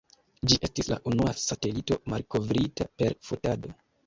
Ĝi 0.53 0.55
estis 0.67 0.87
la 0.91 0.97
unua 1.11 1.33
satelito 1.41 1.99
malkovrita 2.15 2.89
per 3.03 3.19
fotado. 3.31 3.77